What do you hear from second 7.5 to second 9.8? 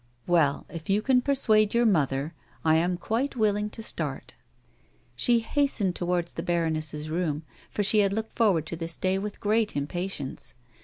for she had looked forward to this day with great